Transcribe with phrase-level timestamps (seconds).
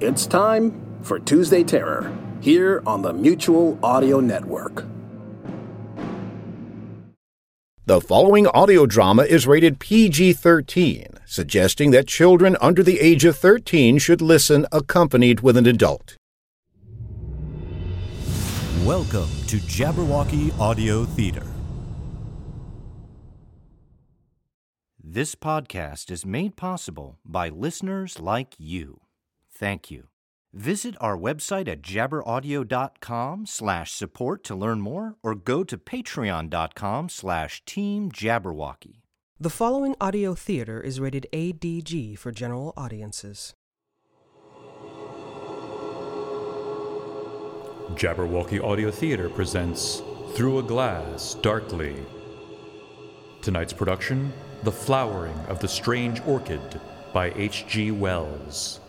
[0.00, 4.86] It's time for Tuesday Terror here on the Mutual Audio Network.
[7.84, 13.36] The following audio drama is rated PG 13, suggesting that children under the age of
[13.36, 16.16] 13 should listen accompanied with an adult.
[18.86, 21.44] Welcome to Jabberwocky Audio Theater.
[24.98, 29.02] This podcast is made possible by listeners like you.
[29.60, 30.04] Thank you.
[30.54, 37.62] Visit our website at jabberaudio.com slash support to learn more or go to patreon.com slash
[37.66, 39.02] team jabberwocky.
[39.38, 43.54] The following audio theater is rated ADG for general audiences.
[47.96, 50.00] Jabberwocky Audio Theater presents
[50.34, 51.96] Through a Glass Darkly.
[53.42, 54.32] Tonight's production
[54.62, 56.80] The Flowering of the Strange Orchid
[57.12, 57.90] by H.G.
[57.90, 58.80] Wells.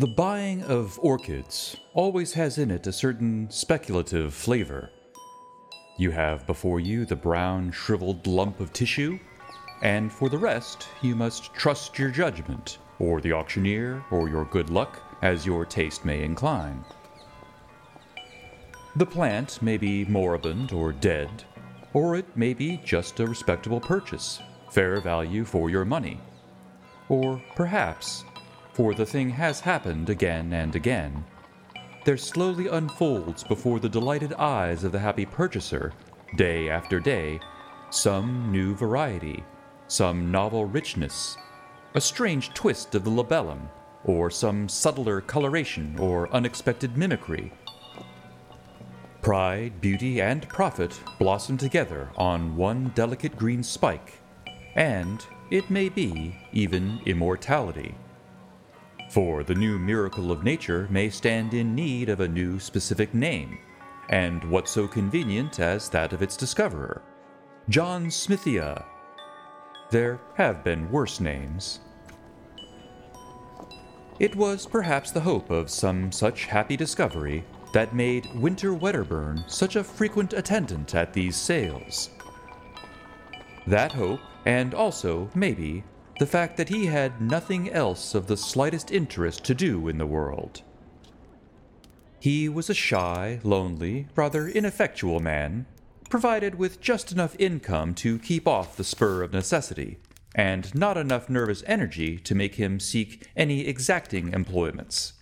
[0.00, 4.88] The buying of orchids always has in it a certain speculative flavor.
[5.98, 9.18] You have before you the brown, shriveled lump of tissue,
[9.82, 14.70] and for the rest, you must trust your judgment, or the auctioneer, or your good
[14.70, 16.82] luck, as your taste may incline.
[18.96, 21.44] The plant may be moribund or dead,
[21.92, 24.40] or it may be just a respectable purchase,
[24.70, 26.18] fair value for your money.
[27.10, 28.24] Or perhaps,
[28.72, 31.24] for the thing has happened again and again,
[32.04, 35.92] there slowly unfolds before the delighted eyes of the happy purchaser,
[36.36, 37.40] day after day,
[37.90, 39.44] some new variety,
[39.88, 41.36] some novel richness,
[41.94, 43.68] a strange twist of the labellum,
[44.04, 47.52] or some subtler coloration or unexpected mimicry.
[49.20, 54.20] Pride, beauty, and profit blossom together on one delicate green spike,
[54.74, 57.94] and, it may be, even immortality.
[59.10, 63.58] For the new miracle of nature may stand in need of a new specific name,
[64.08, 67.02] and what so convenient as that of its discoverer?
[67.68, 68.84] John Smithia.
[69.90, 71.80] There have been worse names.
[74.20, 79.74] It was perhaps the hope of some such happy discovery that made Winter Wedderburn such
[79.74, 82.10] a frequent attendant at these sales.
[83.66, 85.82] That hope, and also, maybe,
[86.20, 90.04] the fact that he had nothing else of the slightest interest to do in the
[90.04, 90.60] world.
[92.20, 95.64] He was a shy, lonely, rather ineffectual man,
[96.10, 99.98] provided with just enough income to keep off the spur of necessity,
[100.34, 105.14] and not enough nervous energy to make him seek any exacting employments.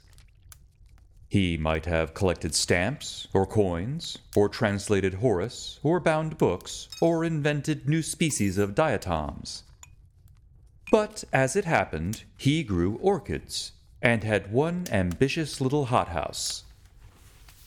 [1.28, 7.88] He might have collected stamps, or coins, or translated Horace, or bound books, or invented
[7.88, 9.62] new species of diatoms.
[10.91, 16.65] But as it happened, he grew orchids, and had one ambitious little hothouse.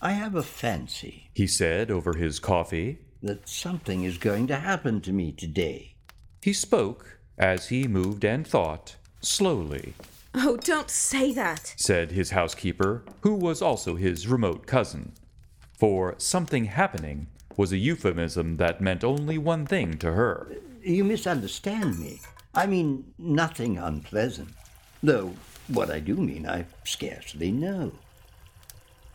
[0.02, 3.00] I have a fancy He said over his coffee.
[3.22, 5.94] that something is going to happen to me today.
[6.42, 9.94] He spoke, as he moved and thought, slowly,
[10.34, 11.74] Oh, don't say that.
[11.78, 15.12] said his housekeeper, who was also his remote cousin.
[15.78, 17.28] For something happening
[17.58, 20.48] was a euphemism that meant only one thing to her.
[20.82, 22.22] You misunderstand me.
[22.54, 24.50] I mean nothing unpleasant,
[25.02, 25.34] though
[25.68, 27.94] what I do mean I scarcely know.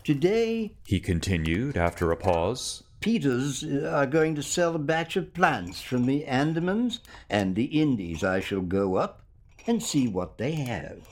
[0.05, 2.83] Today, He continued after a pause.
[3.01, 7.65] Peters uh, are going to sell a batch of plants from the Andamans and the
[7.65, 8.25] Indies.
[8.25, 9.23] I shall go up
[9.67, 11.07] and see what they have.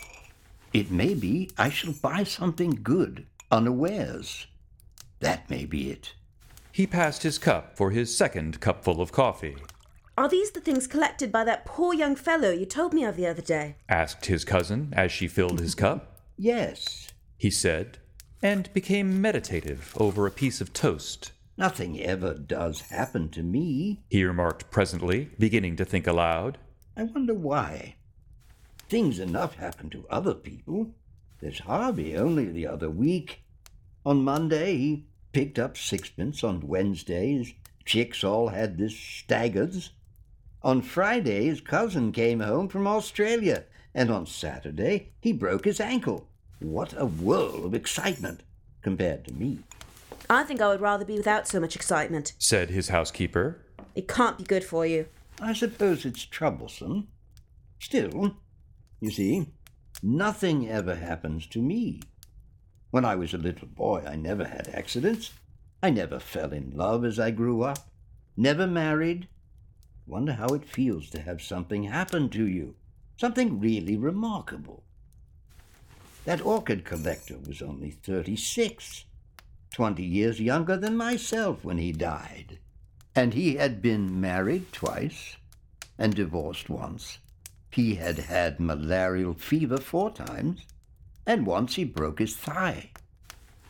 [0.72, 4.46] It may be I shall buy something good unawares.
[5.20, 6.14] That may be it.
[6.72, 9.56] He passed his cup for his second cupful of coffee,
[10.16, 13.26] Are these the things collected by that poor young fellow you told me of the
[13.26, 13.76] other day?
[13.88, 16.20] asked his cousin as she filled his cup.
[16.36, 17.98] Yes, He said,
[18.42, 21.32] and became meditative over a piece of toast.
[21.56, 24.02] nothing ever does happen to me.
[24.08, 26.58] He remarked presently, beginning to think aloud.
[26.96, 27.96] I wonder why.
[28.88, 30.94] Things enough happen to other people.
[31.40, 33.40] There's Harvey only the other week.
[34.06, 36.44] On Monday he picked up sixpence.
[36.44, 37.48] On Wednesdays.
[37.48, 39.90] his chicks all had this staggers.
[40.64, 43.64] On Friday his cousin came home from Australia,
[43.94, 46.26] and on Saturday he broke his ankle.
[46.58, 48.42] What a whirl of excitement
[48.80, 49.58] compared to me.
[50.30, 52.32] I think I would rather be without so much excitement.
[52.38, 53.60] said his housekeeper.
[53.94, 55.04] It can't be good for you.
[55.38, 57.08] I suppose it's troublesome.
[57.78, 58.36] Still,
[59.00, 59.52] you see,
[60.02, 62.00] nothing ever happens to me.
[62.90, 65.32] When I was a little boy, I never had accidents.
[65.82, 67.90] I never fell in love as I grew up.
[68.34, 69.28] Never married.
[70.06, 72.74] Wonder how it feels to have something happen to you.
[73.16, 74.82] Something really remarkable.
[76.24, 79.04] That orchid collector was only 36,
[79.70, 82.58] 20 years younger than myself when he died.
[83.14, 85.36] And he had been married twice
[85.98, 87.18] and divorced once.
[87.70, 90.62] He had had malarial fever four times,
[91.26, 92.90] and once he broke his thigh.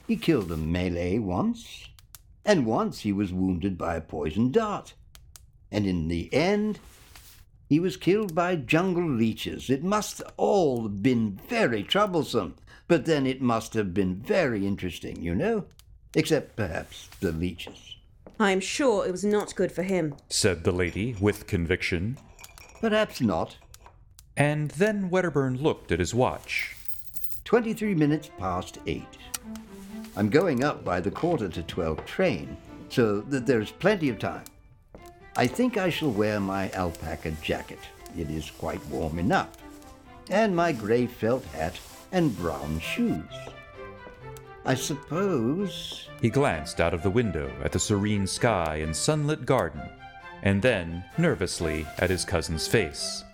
[0.07, 1.89] He killed a Malay once,
[2.45, 4.95] and once he was wounded by a poisoned dart.
[5.75, 6.79] And in the end,
[7.69, 9.69] he was killed by jungle leeches.
[9.69, 12.55] It must all have been very troublesome,
[12.87, 15.65] but then it must have been very interesting, you know?
[16.15, 17.97] Except perhaps the leeches.
[18.39, 20.15] I am sure it was not good for him.
[20.29, 22.19] said the lady with conviction.
[22.81, 23.57] Perhaps not.
[24.37, 26.77] And then Wedderburn looked at his watch.
[27.47, 29.19] 23 minutes past eight.
[30.17, 32.57] I'm going up by the quarter to 12 train,
[32.91, 34.45] so that there's plenty of time.
[35.37, 37.81] I think I shall wear my alpaca jacket.
[38.17, 39.49] It is quite warm enough.
[40.31, 41.79] And my grey felt hat
[42.13, 43.25] and brown shoes.
[44.65, 46.09] I suppose.
[46.23, 49.83] He glanced out of the window at the serene sky and sunlit garden,
[50.43, 53.25] and then, nervously, at his cousin's face.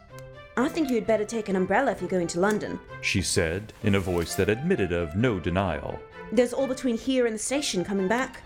[0.57, 2.81] I think you had better take an umbrella if you're going to London.
[3.03, 5.99] She said, in a voice that admitted of no denial.
[6.33, 8.43] There's all between here and the station coming back.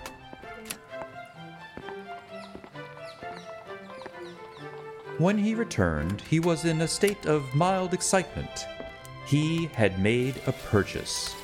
[5.19, 8.67] When he returned, he was in a state of mild excitement.
[9.27, 11.37] He had made a purchase.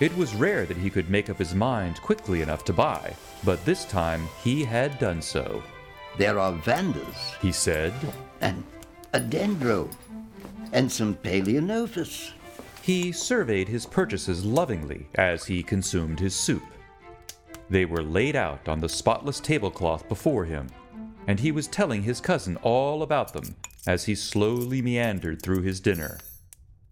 [0.00, 3.64] It was rare that he could make up his mind quickly enough to buy, but
[3.64, 5.62] this time he had done so.
[6.16, 7.94] There are Vandas He said,
[8.40, 8.64] and
[9.12, 9.88] a dendro
[10.72, 12.32] and some paleonophis.
[12.82, 16.64] He surveyed his purchases lovingly as he consumed his soup.
[17.70, 20.68] They were laid out on the spotless tablecloth before him,
[21.28, 23.54] and he was telling his cousin all about them
[23.86, 26.18] as he slowly meandered through his dinner.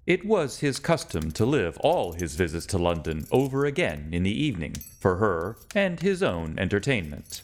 [0.07, 4.45] It was his custom to live all his visits to London over again in the
[4.45, 7.41] evening for her and his own entertainment.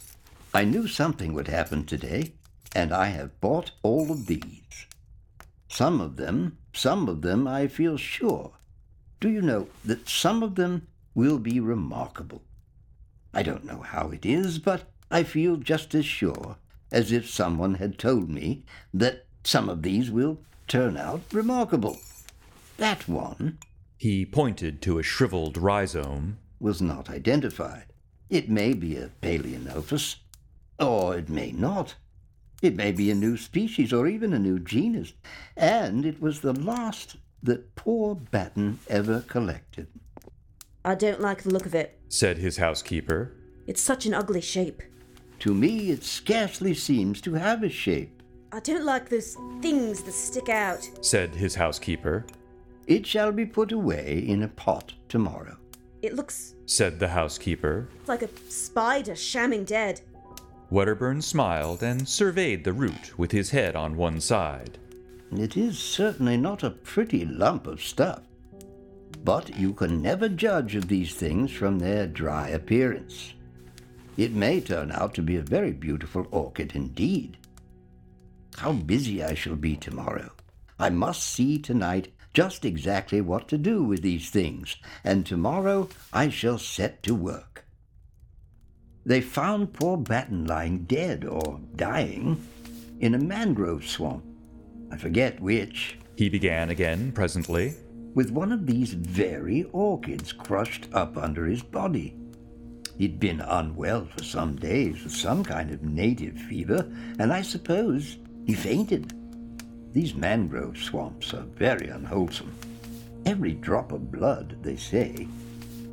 [0.53, 2.35] I knew something would happen today,
[2.75, 4.87] and I have bought all of these.
[5.69, 8.53] Some of them, some of them I feel sure.
[9.19, 12.43] Do you know that some of them will be remarkable?
[13.33, 16.59] I don't know how it is, but I feel just as sure
[16.93, 18.63] as if someone had told me
[18.95, 21.99] that some of these will turn out remarkable.
[22.77, 23.59] That one
[23.99, 26.39] He pointed to a shriveled rhizome.
[26.61, 27.87] was not identified.
[28.31, 30.17] It may be a Paleonophis,
[30.79, 31.97] or it may not.
[32.63, 35.13] It may be a new species or even a new genus,
[35.57, 39.89] and it was the last that poor Batten ever collected.
[40.85, 41.99] I don't like the look of it.
[42.09, 43.33] said his housekeeper.
[43.67, 44.83] It's such an ugly shape.
[45.43, 48.23] To me, it scarcely seems to have a shape.
[48.53, 50.89] I don't like those things that stick out.
[51.01, 52.25] said his housekeeper.
[52.87, 55.57] It shall be put away in a pot tomorrow.
[56.01, 57.89] It looks said the housekeeper.
[58.07, 60.03] like a spider shamming dead.
[60.71, 64.79] Wedderburn smiled and surveyed the root with his head on one side.
[65.33, 68.23] It is certainly not a pretty lump of stuff.
[69.25, 73.35] But you can never judge of these things from their dry appearance.
[74.17, 77.39] It may turn out to be a very beautiful orchid indeed.
[78.59, 80.31] How busy I shall be tomorrow.
[80.79, 86.29] I must see tonight just exactly what to do with these things, and tomorrow I
[86.29, 87.65] shall set to work.
[89.05, 92.43] They found poor Batten lying dead or dying
[93.01, 94.25] in a mangrove swamp.
[94.91, 97.75] I forget which, He began again presently.
[98.15, 102.15] with one of these very orchids crushed up under his body.
[102.99, 106.87] He'd been unwell for some days with some kind of native fever,
[107.19, 109.13] and I suppose he fainted.
[109.93, 112.53] These mangrove swamps are very unwholesome.
[113.27, 115.29] Every drop of blood, they say,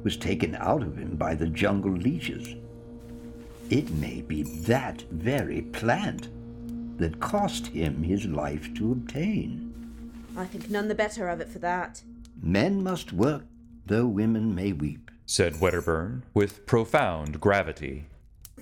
[0.04, 2.56] was taken out of him by the jungle leeches.
[3.70, 6.30] It may be that very plant
[6.98, 9.74] that cost him his life to obtain.
[10.38, 12.02] I think none the better of it for that.
[12.42, 13.44] Men must work,
[13.86, 15.09] though women may weep.
[15.30, 18.08] Said Wedderburn with profound gravity.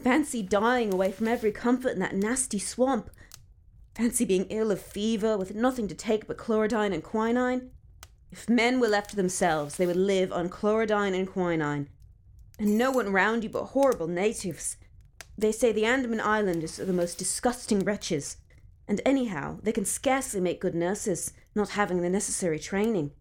[0.03, 3.09] Fancy dying away from every comfort in that nasty swamp.
[3.95, 7.69] Fancy being ill of fever with nothing to take but chlorodyne and quinine.
[8.33, 11.87] If men were left to themselves, they would live on chlorodyne and quinine.
[12.59, 14.75] And no one round you but horrible natives.
[15.37, 18.37] They say the Andaman Islanders are the most disgusting wretches.
[18.89, 23.11] And anyhow, they can scarcely make good nurses, not having the necessary training.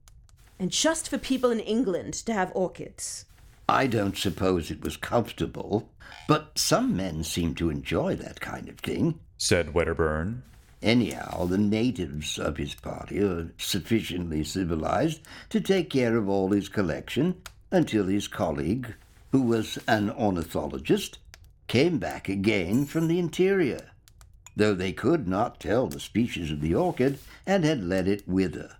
[0.58, 3.26] and just for people in England to have orchids.
[3.68, 5.90] I don't suppose it was comfortable,
[6.28, 9.18] but some men seem to enjoy that kind of thing.
[9.36, 10.44] said Wedderburn.
[10.82, 15.20] Anyhow, the natives of his party are sufficiently civilized
[15.50, 17.42] to take care of all his collection
[17.72, 18.94] until his colleague,
[19.32, 21.18] who was an ornithologist,
[21.66, 23.90] came back again from the interior,
[24.54, 28.76] though they could not tell the species of the orchid and had let it wither.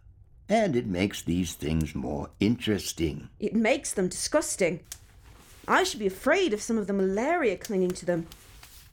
[0.49, 3.29] And it makes these things more interesting.
[3.41, 4.81] It makes them disgusting.
[5.67, 8.27] I should be afraid of some of the malaria clinging to them.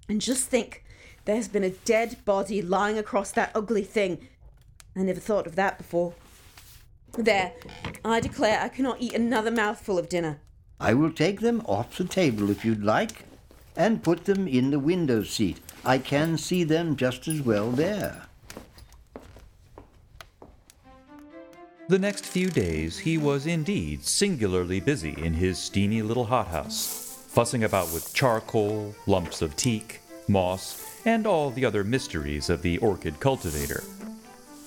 [0.10, 0.84] And just think,
[1.26, 4.28] there's been a dead body lying across that ugly thing.
[4.96, 6.14] I never thought of that before.
[7.18, 7.54] There,
[8.04, 10.40] I declare I cannot eat another mouthful of dinner.
[10.80, 13.26] I will take them off the table if you'd like,
[13.76, 15.60] and put them in the window seat.
[15.86, 18.24] I can see them just as well there.
[21.90, 27.66] The next few days he was indeed singularly busy in his steamy little hothouse, fussing
[27.66, 30.00] about with charcoal, lumps of teak,
[30.30, 33.84] moss, and all the other mysteries of the orchid cultivator.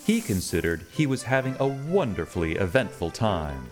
[0.05, 3.67] He considered he was having a wonderfully eventful time.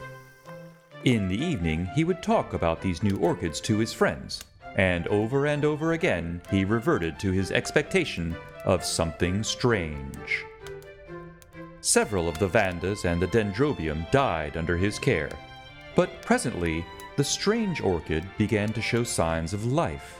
[1.05, 4.43] In the evening, he would talk about these new orchids to his friends,
[4.77, 8.35] and over and over again he reverted to his expectation
[8.65, 10.47] of something strange.
[11.85, 15.29] Several of the Vandas and the Dendrobium died under his care,
[15.95, 16.83] but presently
[17.19, 20.19] the strange orchid began to show signs of life.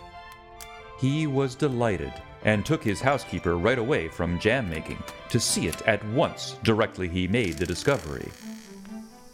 [1.01, 2.13] He was delighted
[2.45, 7.09] and took his housekeeper right away from jam making to see it at once directly
[7.09, 8.29] he made the discovery.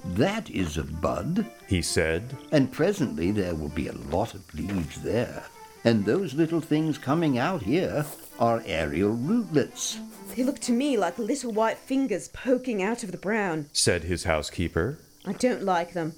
[0.05, 5.03] That is a bud, He said, and presently there will be a lot of leaves
[5.03, 5.43] there.
[5.83, 8.07] And those little things coming out here
[8.39, 9.99] are aerial rootlets.
[10.41, 13.67] They look to me like little white fingers poking out of the brown.
[13.75, 14.99] said his housekeeper.
[15.27, 16.15] I don't like them.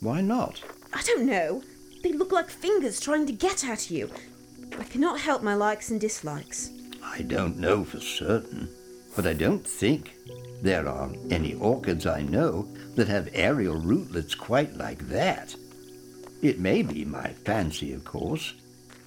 [0.00, 0.62] Why not?
[0.92, 1.62] I don't know.
[2.02, 4.10] They look like fingers trying to get at you.
[4.78, 6.68] I cannot help my likes and dislikes.
[7.02, 8.68] I don't know for certain,
[9.16, 10.16] but I don't think
[10.60, 15.56] there are any orchids I know that have aerial rootlets quite like that.
[16.42, 18.52] It may be my fancy, of course.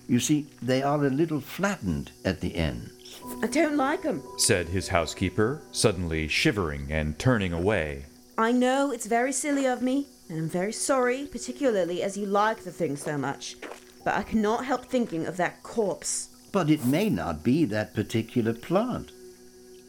[0.08, 2.95] You see, they are a little flattened at the ends.
[3.42, 4.24] I don't like them.
[4.38, 8.06] said his housekeeper, suddenly shivering and turning away.
[8.38, 12.64] I know it's very silly of me, and I'm very sorry, particularly as you like
[12.64, 13.56] the thing so much.
[14.04, 16.30] But I cannot help thinking of that corpse.
[16.52, 19.12] But it may not be that particular plant.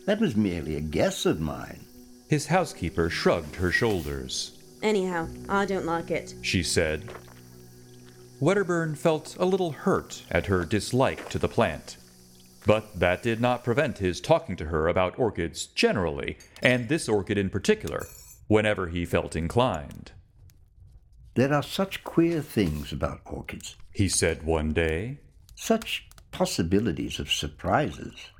[0.07, 1.81] That was merely a guess of mine.
[2.29, 4.53] His housekeeper shrugged her shoulders.
[4.83, 6.35] Anyhow, I don't like it.
[6.43, 7.11] She said.
[8.41, 11.97] Wedderburn felt a little hurt at her dislike to the plant.
[12.67, 17.39] But that did not prevent his talking to her about orchids generally, and this orchid
[17.39, 18.07] in particular,
[18.49, 20.13] whenever he felt inclined.
[21.35, 25.19] There are such queer things about orchids, He said one day.
[25.55, 28.31] such possibilities of surprises.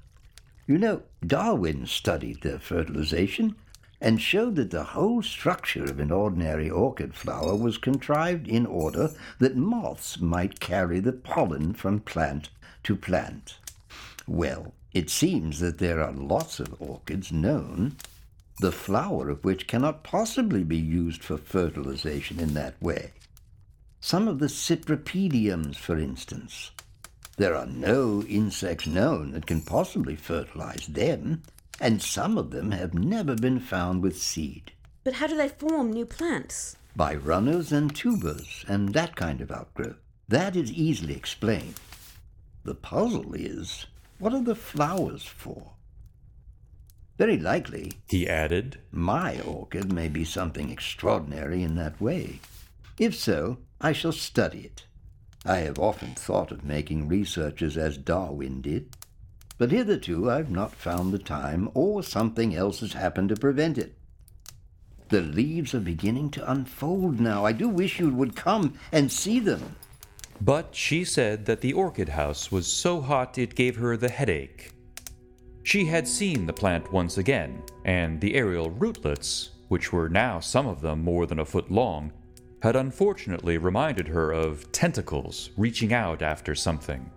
[0.67, 3.55] You know, Darwin studied their fertilization
[4.01, 9.13] and showed that the whole structure of an ordinary orchid flower was contrived in order
[9.39, 12.51] that moths might carry the pollen from plant
[12.83, 13.59] to plant.
[14.27, 17.97] Well, it seems that there are lots of orchids known,
[18.61, 23.13] the flower of which cannot possibly be used for fertilization in that way.
[24.01, 26.71] Some of the cypripediums, for instance.
[27.37, 31.43] There are no insects known that can possibly fertilize them,
[31.81, 34.73] and some of them have never been found with seed.
[35.05, 36.77] But how do they form new plants?
[36.97, 39.99] By runners and tubers and that kind of outgrowth.
[40.29, 41.75] That is easily explained.
[42.65, 43.87] The puzzle is
[44.19, 45.73] what are the flowers for?
[47.19, 52.41] Very likely, He added, my orchid may be something extraordinary in that way.
[52.99, 54.87] If so, I shall study it.
[55.45, 58.97] I have often thought of making researches as Darwin did,
[59.59, 63.97] but hitherto I've not found the time, or something else has happened to prevent it.
[65.09, 67.47] The leaves are beginning to unfold now.
[67.47, 69.77] I do wish you would come and see them.
[70.41, 74.71] But she said that the orchid house was so hot it gave her the headache.
[75.63, 80.67] She had seen the plant once again, and the aerial rootlets, which were now some
[80.67, 82.13] of them more than a foot long,
[82.63, 87.11] had unfortunately reminded her of tentacles reaching out after something.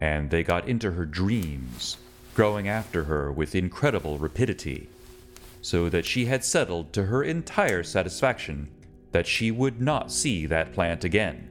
[0.00, 1.96] And they got into her dreams,
[2.34, 4.88] growing after her with incredible rapidity,
[5.62, 8.68] so that she had settled to her entire satisfaction
[9.12, 11.48] that she would not see that plant again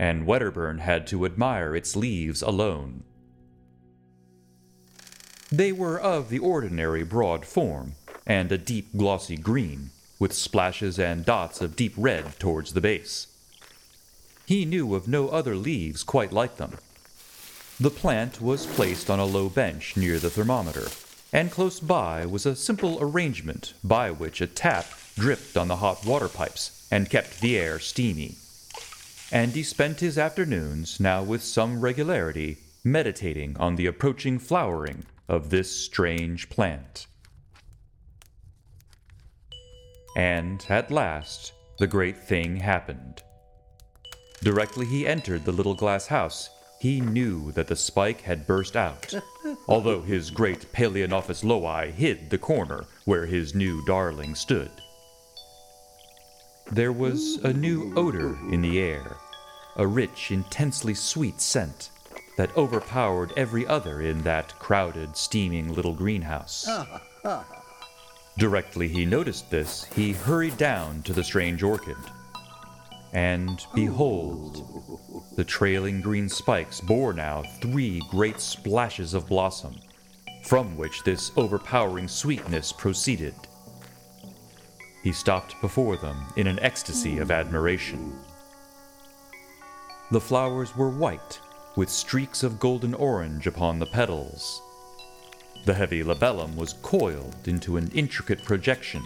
[0.00, 3.04] and Wedderburn had to admire its leaves alone.
[5.52, 7.92] They were of the ordinary broad form,
[8.26, 13.26] and a deep glossy green, with splashes and dots of deep red towards the base.
[14.46, 16.78] He knew of no other leaves quite like them.
[17.78, 20.88] The plant was placed on a low bench near the thermometer,
[21.30, 26.06] and close by was a simple arrangement by which a tap dripped on the hot
[26.06, 28.36] water pipes and kept the air steamy.
[29.32, 35.50] And he spent his afternoons, now with some regularity, meditating on the approaching flowering of
[35.50, 37.06] this strange plant.
[40.16, 43.22] And at last, the great thing happened.
[44.42, 49.14] Directly he entered the little glass house, he knew that the spike had burst out,
[49.68, 54.70] although his great Paleonophis Lowii hid the corner where his new darling stood.
[56.72, 59.16] There was a new odor in the air,
[59.74, 61.90] a rich, intensely sweet scent
[62.36, 66.68] that overpowered every other in that crowded, steaming little greenhouse.
[68.38, 71.96] Directly he noticed this, he hurried down to the strange orchid.
[73.12, 79.74] And behold, the trailing green spikes bore now three great splashes of blossom,
[80.44, 83.34] from which this overpowering sweetness proceeded.
[85.02, 88.18] He stopped before them in an ecstasy of admiration.
[90.10, 91.40] The flowers were white,
[91.76, 94.60] with streaks of golden orange upon the petals.
[95.64, 99.02] The heavy labellum was coiled into an intricate projection,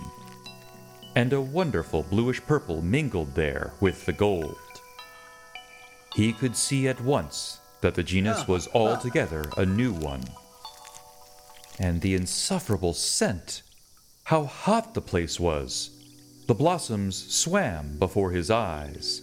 [1.14, 4.56] and a wonderful bluish purple mingled there with the gold.
[6.14, 8.44] He could see at once that the genus ah.
[8.48, 10.24] was altogether a new one.
[11.78, 13.62] And the insufferable scent!
[14.24, 15.90] How hot the place was!
[16.46, 19.20] The blossoms swam before his eyes.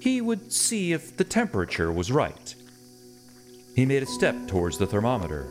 [0.00, 2.54] He would see if the temperature was right.
[3.76, 5.46] He made a step towards the thermometer.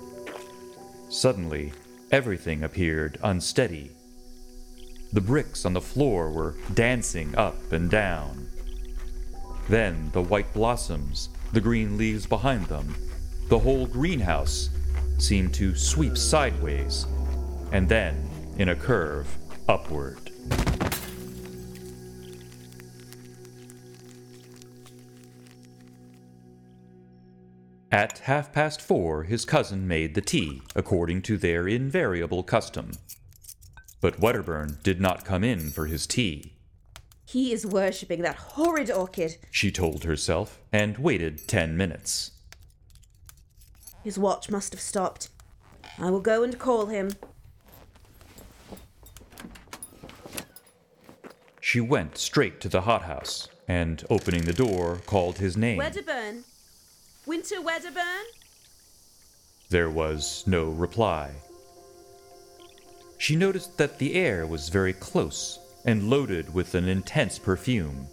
[1.10, 1.72] Suddenly,
[2.12, 3.91] everything appeared unsteady.
[5.13, 8.46] The bricks on the floor were dancing up and down.
[9.70, 12.93] Then the white blossoms, the green leaves behind them,
[13.47, 14.69] the whole greenhouse
[15.17, 17.06] seemed to sweep sideways,
[17.73, 19.27] and then, in a curve,
[19.67, 20.19] upward.
[27.91, 32.91] At half past four, his cousin made the tea, according to their invariable custom.
[34.01, 36.53] But Wedderburn did not come in for his tea.
[37.25, 39.38] He is worshipping that horrid orchid.
[39.49, 42.31] She told herself, and waited ten minutes.
[44.03, 45.29] His watch must have stopped.
[45.97, 47.12] I will go and call him.
[51.65, 55.78] She went straight to the hothouse, and opening the door, called his name.
[55.78, 56.43] Wedderburn!
[57.26, 58.26] Winter Wedderburn?
[59.69, 61.32] There was no reply.
[63.17, 68.08] She noticed that the air was very close and loaded with an intense perfume.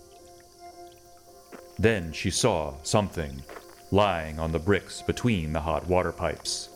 [1.76, 3.42] Then she saw something
[3.90, 6.68] lying on the bricks between the hot water pipes.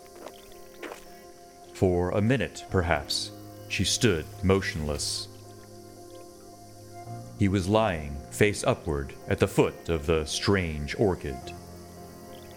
[1.73, 3.31] For a minute, perhaps,
[3.69, 5.29] she stood motionless.
[7.39, 11.37] He was lying face upward at the foot of the strange orchid.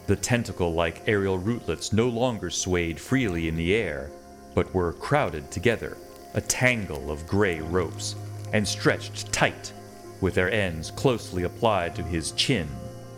[0.05, 4.11] The tentacle like aerial rootlets no longer swayed freely in the air,
[4.55, 5.97] but were crowded together,
[6.33, 8.15] a tangle of gray ropes,
[8.53, 9.73] and stretched tight,
[10.21, 12.69] with their ends closely applied to his chin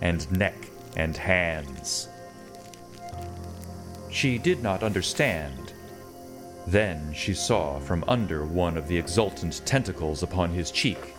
[0.02, 0.56] and neck
[0.96, 2.10] and hands.
[4.10, 5.74] She did not understand.
[6.66, 11.14] Then she saw from under one of the exultant tentacles upon his cheek,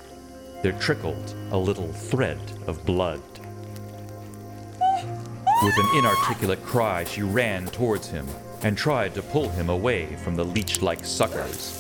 [0.62, 3.22] there trickled a little thread of blood.
[5.62, 8.26] With an inarticulate cry, she ran towards him
[8.62, 11.76] and tried to pull him away from the leech like suckers.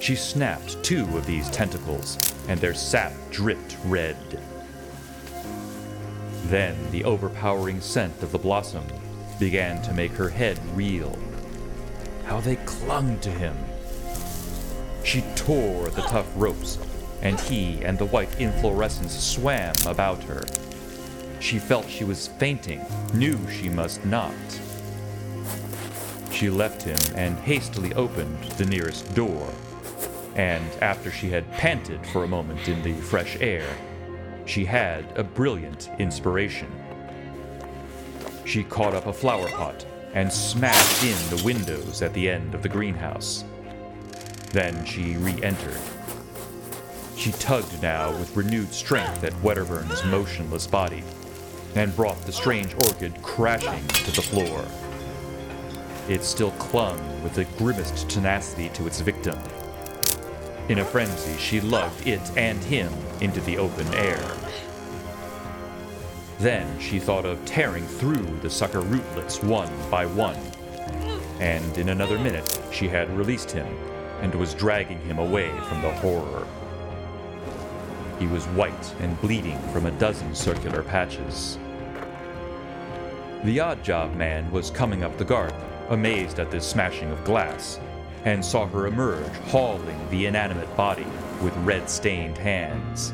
[0.00, 4.16] She snapped two of these tentacles, and their sap dripped red.
[6.46, 8.84] Then the overpowering scent of the blossom
[9.38, 11.16] began to make her head reel.
[12.24, 13.56] How they clung to him!
[15.04, 16.78] She tore at the tough ropes,
[17.22, 20.44] and he and the white inflorescence swam about her.
[21.40, 24.34] She felt she was fainting, knew she must not.
[26.30, 29.48] She left him and hastily opened the nearest door.
[30.34, 33.66] And after she had panted for a moment in the fresh air,
[34.44, 36.70] she had a brilliant inspiration.
[38.44, 42.62] She caught up a flower pot and smashed in the windows at the end of
[42.62, 43.44] the greenhouse.
[44.52, 45.80] Then she re entered.
[47.22, 51.04] She tugged now with renewed strength at Wedderburn's motionless body
[51.76, 54.64] and brought the strange orchid crashing to the floor.
[56.08, 59.38] It still clung with the grimmest tenacity to its victim,
[60.68, 64.28] In a frenzy, she lugged it and him into the open air.
[66.40, 70.40] Then she thought of tearing through the sucker rootlets one by one.
[71.38, 73.68] And in another minute, she had released him
[74.22, 76.48] and was dragging him away from the horror.
[78.22, 81.58] He was white and bleeding from a dozen circular patches.
[83.42, 85.58] The odd job man was coming up the garden,
[85.88, 87.80] amazed at this smashing of glass,
[88.24, 91.06] and saw her emerge, hauling the inanimate body
[91.42, 93.12] with red stained hands.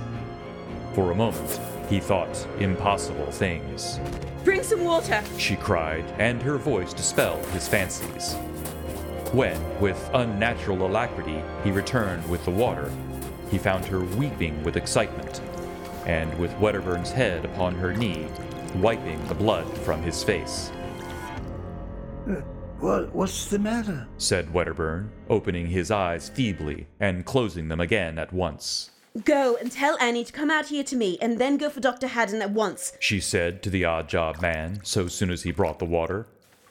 [0.92, 3.98] For a moment, he thought impossible things.
[4.44, 5.24] Bring some water!
[5.38, 8.34] She cried, and her voice dispelled his fancies.
[9.32, 12.92] When, with unnatural alacrity, he returned with the water,
[13.50, 15.40] he found her weeping with excitement,
[16.06, 18.26] and with Wedderburn's head upon her knee,
[18.76, 20.70] wiping the blood from his face.
[22.28, 22.42] Uh,
[22.80, 24.06] what, what's the matter?
[24.18, 28.90] said Wedderburn, opening his eyes feebly and closing them again at once.
[29.24, 32.06] Go and tell Annie to come out here to me, and then go for Dr.
[32.06, 32.92] Haddon at once.
[33.00, 36.26] She said to the odd job man so soon as he brought the water,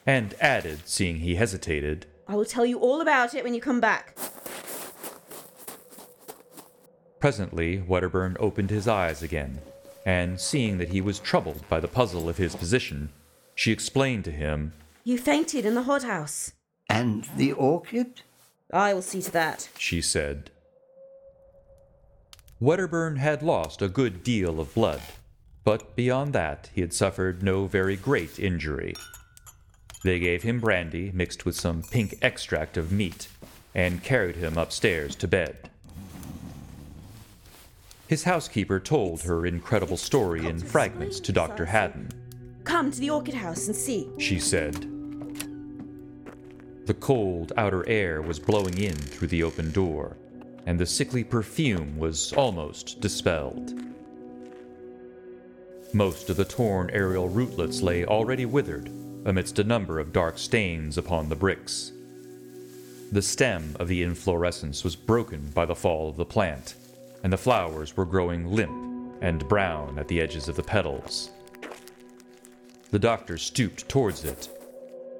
[0.06, 3.80] and added, seeing he hesitated, I will tell you all about it when you come
[3.80, 4.14] back.
[7.20, 9.58] Presently, Wedderburn opened his eyes again,
[10.06, 13.10] and seeing that he was troubled by the puzzle of his position,
[13.54, 14.72] she explained to him,
[15.04, 16.52] You fainted in the hothouse.
[16.88, 18.22] And the orchid?
[18.72, 19.68] I will see to that.
[19.78, 20.50] she said.
[22.60, 25.02] Wedderburn had lost a good deal of blood,
[25.64, 28.94] but beyond that he had suffered no very great injury.
[30.04, 33.28] They gave him brandy mixed with some pink extract of meat,
[33.74, 35.70] and carried him upstairs to bed.
[38.08, 41.66] His housekeeper told her incredible story in fragments to Dr.
[41.66, 42.08] Haddon.
[42.64, 44.08] Come to the orchid house and see.
[44.18, 44.74] she said.
[46.86, 50.16] The cold outer air was blowing in through the open door,
[50.64, 53.74] and the sickly perfume was almost dispelled.
[55.92, 58.88] Most of the torn aerial rootlets lay already withered
[59.26, 61.92] amidst a number of dark stains upon the bricks.
[63.12, 66.74] The stem of the inflorescence was broken by the fall of the plant,
[67.22, 68.88] and the flowers were growing limp
[69.20, 71.30] and brown at the edges of the petals.
[72.90, 74.48] The doctor stooped towards it,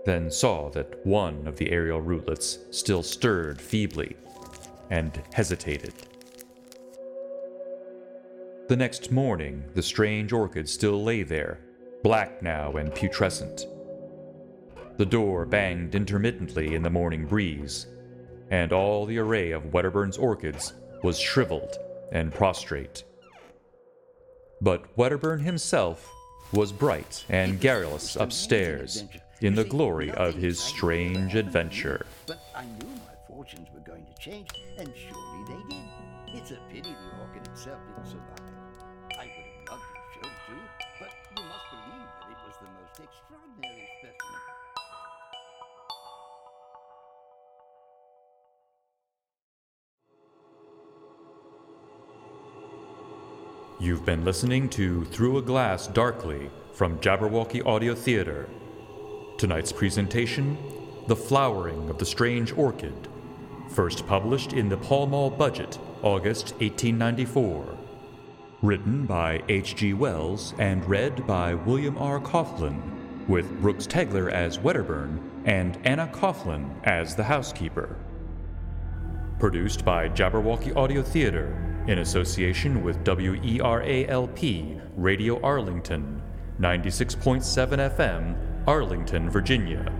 [0.04, 4.16] then saw that one of the aerial rootlets still stirred feebly
[4.90, 5.92] and hesitated.
[8.68, 11.60] The next morning, the strange orchid still lay there,
[12.02, 13.66] black now and putrescent.
[14.96, 17.86] The door banged intermittently in the morning breeze,
[18.50, 21.78] and all the array of Wedderburn's orchids was shriveled
[22.12, 23.04] and prostrate.
[24.60, 26.10] But Wedderburn himself
[26.52, 29.04] was bright and garrulous upstairs
[29.40, 32.06] in the glory of his strange adventure.
[32.26, 35.84] But I knew my fortunes were going to change, and surely they did.
[36.40, 38.40] It's a pity the orchid itself didn't survive.
[39.18, 39.82] I would have loved
[40.22, 40.58] to you,
[40.98, 43.37] but you must believe that it was the most extraordinary
[53.80, 58.48] You've been listening to Through a Glass Darkly from Jabberwocky Audio Theater.
[59.36, 60.58] Tonight's presentation
[61.06, 63.06] The Flowering of the Strange Orchid,
[63.68, 67.78] first published in the Pall Mall Budget, August 1894.
[68.62, 69.94] Written by H.G.
[69.94, 72.18] Wells and read by William R.
[72.18, 77.94] Coughlan, with Brooks Tegler as Wedderburn and Anna Coughlan as the housekeeper.
[79.38, 86.22] Produced by Jabberwocky Audio Theater in association with WERALP Radio Arlington,
[86.60, 89.90] 96.7 FM, Arlington, Virginia.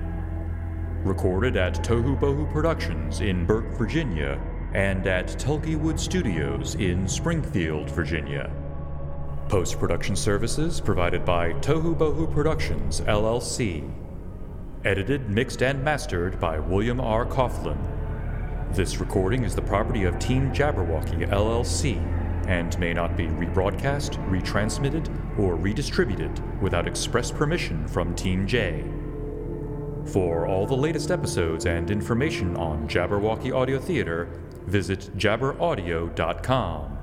[1.02, 4.38] Recorded at Tohubohu Productions in Burke, Virginia,
[4.74, 8.52] and at Tulkywood Studios in Springfield, Virginia.
[9.48, 13.90] Post production services provided by Tohubohu Productions, LLC.
[14.84, 17.24] Edited, mixed, and mastered by William R.
[17.24, 17.97] Coughlan.
[18.72, 21.96] This recording is the property of Team Jabberwocky LLC
[22.46, 28.84] and may not be rebroadcast, retransmitted, or redistributed without express permission from Team J.
[30.04, 34.28] For all the latest episodes and information on Jabberwocky Audio Theater,
[34.66, 36.98] visit jabberaudio.com.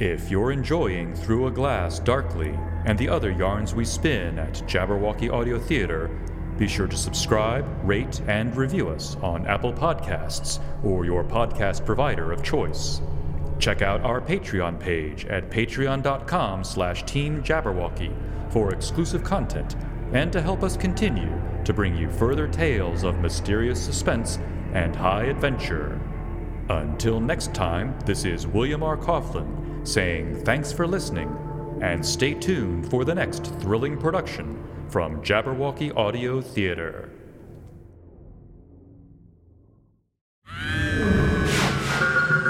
[0.00, 5.32] If you're enjoying Through a Glass Darkly and the other yarns we spin at Jabberwocky
[5.32, 6.10] Audio Theater,
[6.60, 12.32] be sure to subscribe, rate, and review us on Apple Podcasts or your podcast provider
[12.32, 13.00] of choice.
[13.58, 18.12] Check out our Patreon page at patreon.com slash teamjabberwocky
[18.52, 19.74] for exclusive content
[20.12, 21.32] and to help us continue
[21.64, 24.38] to bring you further tales of mysterious suspense
[24.74, 25.98] and high adventure.
[26.68, 28.98] Until next time, this is William R.
[28.98, 31.34] Coughlan saying thanks for listening
[31.80, 37.08] and stay tuned for the next thrilling production from Jabberwocky Audio Theater.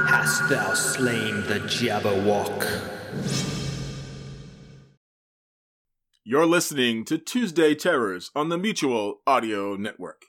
[0.08, 2.66] Hast thou slain the Jabberwock?
[6.24, 10.22] You're listening to Tuesday Terrors on the Mutual Audio Network.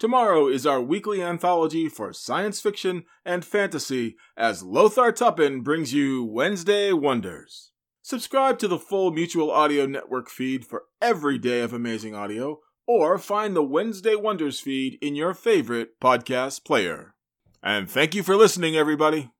[0.00, 6.24] Tomorrow is our weekly anthology for science fiction and fantasy as Lothar Tuppen brings you
[6.24, 7.70] Wednesday Wonders.
[8.02, 13.18] Subscribe to the full Mutual Audio Network feed for every day of amazing audio, or
[13.18, 17.14] find the Wednesday Wonders feed in your favorite podcast player.
[17.62, 19.30] And thank you for listening, everybody.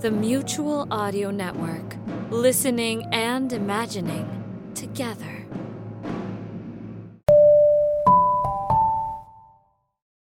[0.00, 1.96] The Mutual Audio Network.
[2.30, 5.35] Listening and imagining together.